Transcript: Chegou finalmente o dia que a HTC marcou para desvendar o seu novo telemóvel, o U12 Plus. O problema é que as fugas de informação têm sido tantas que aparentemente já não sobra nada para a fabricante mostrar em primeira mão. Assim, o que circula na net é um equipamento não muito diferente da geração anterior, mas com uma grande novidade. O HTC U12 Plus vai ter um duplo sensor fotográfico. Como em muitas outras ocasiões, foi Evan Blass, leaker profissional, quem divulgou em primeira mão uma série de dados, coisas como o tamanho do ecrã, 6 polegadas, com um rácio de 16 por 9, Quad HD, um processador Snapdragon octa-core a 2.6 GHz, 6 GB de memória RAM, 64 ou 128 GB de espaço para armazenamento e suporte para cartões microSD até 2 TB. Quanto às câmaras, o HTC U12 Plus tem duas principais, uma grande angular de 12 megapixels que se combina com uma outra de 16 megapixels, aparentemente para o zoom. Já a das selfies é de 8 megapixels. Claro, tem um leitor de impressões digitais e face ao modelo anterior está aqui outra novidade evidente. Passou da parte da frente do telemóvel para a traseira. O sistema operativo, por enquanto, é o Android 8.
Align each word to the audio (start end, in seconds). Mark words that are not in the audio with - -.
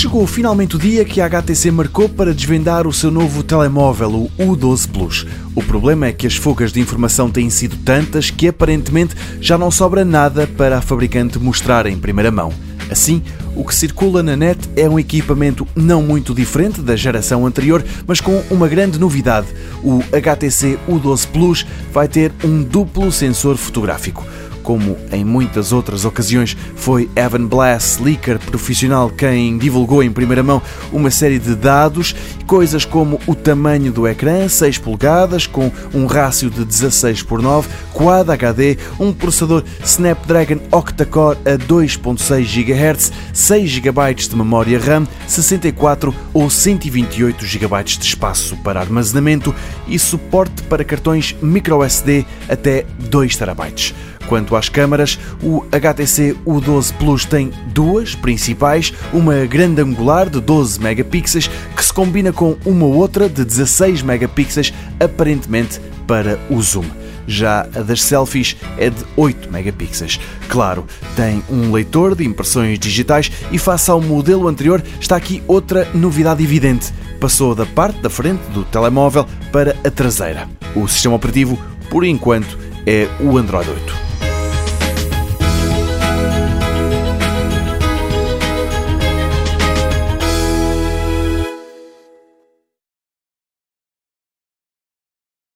Chegou 0.00 0.26
finalmente 0.26 0.76
o 0.76 0.78
dia 0.78 1.04
que 1.04 1.20
a 1.20 1.26
HTC 1.26 1.70
marcou 1.70 2.08
para 2.08 2.32
desvendar 2.32 2.86
o 2.86 2.92
seu 2.92 3.10
novo 3.10 3.42
telemóvel, 3.42 4.30
o 4.38 4.56
U12 4.56 4.88
Plus. 4.90 5.26
O 5.54 5.62
problema 5.62 6.06
é 6.06 6.12
que 6.14 6.26
as 6.26 6.36
fugas 6.36 6.72
de 6.72 6.80
informação 6.80 7.30
têm 7.30 7.50
sido 7.50 7.76
tantas 7.84 8.30
que 8.30 8.48
aparentemente 8.48 9.14
já 9.42 9.58
não 9.58 9.70
sobra 9.70 10.02
nada 10.02 10.46
para 10.46 10.78
a 10.78 10.80
fabricante 10.80 11.38
mostrar 11.38 11.84
em 11.84 11.98
primeira 11.98 12.30
mão. 12.30 12.50
Assim, 12.90 13.22
o 13.54 13.62
que 13.62 13.74
circula 13.74 14.22
na 14.22 14.34
net 14.34 14.70
é 14.74 14.88
um 14.88 14.98
equipamento 14.98 15.68
não 15.76 16.02
muito 16.02 16.34
diferente 16.34 16.80
da 16.80 16.96
geração 16.96 17.44
anterior, 17.44 17.84
mas 18.06 18.22
com 18.22 18.42
uma 18.50 18.68
grande 18.68 18.98
novidade. 18.98 19.48
O 19.84 20.02
HTC 20.16 20.78
U12 20.88 21.26
Plus 21.26 21.66
vai 21.92 22.08
ter 22.08 22.32
um 22.42 22.62
duplo 22.62 23.12
sensor 23.12 23.58
fotográfico. 23.58 24.26
Como 24.62 24.96
em 25.10 25.24
muitas 25.24 25.72
outras 25.72 26.04
ocasiões, 26.04 26.56
foi 26.76 27.08
Evan 27.16 27.46
Blass, 27.46 27.98
leaker 27.98 28.38
profissional, 28.38 29.10
quem 29.10 29.58
divulgou 29.58 30.02
em 30.02 30.10
primeira 30.10 30.42
mão 30.42 30.62
uma 30.92 31.10
série 31.10 31.38
de 31.38 31.54
dados, 31.54 32.14
coisas 32.46 32.84
como 32.84 33.20
o 33.26 33.34
tamanho 33.34 33.92
do 33.92 34.06
ecrã, 34.06 34.48
6 34.48 34.78
polegadas, 34.78 35.46
com 35.46 35.70
um 35.94 36.06
rácio 36.06 36.50
de 36.50 36.64
16 36.64 37.22
por 37.22 37.40
9, 37.42 37.68
Quad 37.92 38.28
HD, 38.30 38.76
um 38.98 39.12
processador 39.12 39.64
Snapdragon 39.84 40.58
octa-core 40.70 41.38
a 41.44 41.56
2.6 41.56 42.44
GHz, 42.44 43.12
6 43.32 43.70
GB 43.70 44.14
de 44.14 44.36
memória 44.36 44.78
RAM, 44.78 45.06
64 45.26 46.14
ou 46.32 46.50
128 46.50 47.46
GB 47.46 47.84
de 47.84 48.04
espaço 48.04 48.56
para 48.58 48.80
armazenamento 48.80 49.54
e 49.86 49.98
suporte 49.98 50.62
para 50.64 50.84
cartões 50.84 51.36
microSD 51.40 52.24
até 52.48 52.84
2 52.98 53.36
TB. 53.36 54.19
Quanto 54.30 54.54
às 54.54 54.68
câmaras, 54.68 55.18
o 55.42 55.64
HTC 55.72 56.36
U12 56.46 56.92
Plus 56.98 57.24
tem 57.24 57.50
duas 57.74 58.14
principais, 58.14 58.94
uma 59.12 59.44
grande 59.44 59.82
angular 59.82 60.30
de 60.30 60.40
12 60.40 60.80
megapixels 60.80 61.50
que 61.76 61.84
se 61.84 61.92
combina 61.92 62.32
com 62.32 62.56
uma 62.64 62.86
outra 62.86 63.28
de 63.28 63.44
16 63.44 64.02
megapixels, 64.02 64.72
aparentemente 65.00 65.80
para 66.06 66.38
o 66.48 66.62
zoom. 66.62 66.84
Já 67.26 67.62
a 67.74 67.82
das 67.82 68.02
selfies 68.02 68.54
é 68.78 68.90
de 68.90 69.04
8 69.16 69.50
megapixels. 69.50 70.20
Claro, 70.48 70.86
tem 71.16 71.42
um 71.50 71.72
leitor 71.72 72.14
de 72.14 72.24
impressões 72.24 72.78
digitais 72.78 73.32
e 73.50 73.58
face 73.58 73.90
ao 73.90 74.00
modelo 74.00 74.46
anterior 74.46 74.80
está 75.00 75.16
aqui 75.16 75.42
outra 75.48 75.88
novidade 75.92 76.40
evidente. 76.40 76.92
Passou 77.18 77.52
da 77.52 77.66
parte 77.66 78.00
da 78.00 78.08
frente 78.08 78.42
do 78.50 78.64
telemóvel 78.64 79.26
para 79.50 79.76
a 79.84 79.90
traseira. 79.90 80.48
O 80.76 80.86
sistema 80.86 81.16
operativo, 81.16 81.58
por 81.90 82.04
enquanto, 82.04 82.56
é 82.86 83.08
o 83.18 83.36
Android 83.36 83.68
8. 83.68 84.09